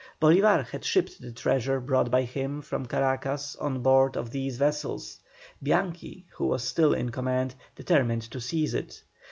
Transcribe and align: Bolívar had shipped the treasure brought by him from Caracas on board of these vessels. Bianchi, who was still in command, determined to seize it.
Bolívar 0.19 0.65
had 0.67 0.83
shipped 0.83 1.21
the 1.21 1.31
treasure 1.31 1.79
brought 1.79 2.09
by 2.09 2.23
him 2.23 2.63
from 2.63 2.87
Caracas 2.87 3.55
on 3.57 3.83
board 3.83 4.17
of 4.17 4.31
these 4.31 4.57
vessels. 4.57 5.19
Bianchi, 5.61 6.25
who 6.31 6.47
was 6.47 6.63
still 6.63 6.95
in 6.95 7.11
command, 7.11 7.53
determined 7.75 8.23
to 8.23 8.41
seize 8.41 8.73
it. 8.73 9.03